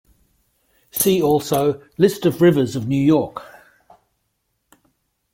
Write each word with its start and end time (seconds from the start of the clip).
See 0.89 1.21
also 1.21 1.83
List 1.99 2.25
of 2.25 2.41
rivers 2.41 2.75
of 2.75 2.87
New 2.87 2.99
York. 2.99 3.43